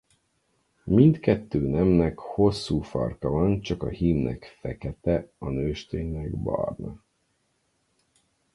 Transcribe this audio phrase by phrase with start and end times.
[0.85, 7.01] Mind kettő nemnek hosszú farka van csak a hímnek fekete a nősténynek barna.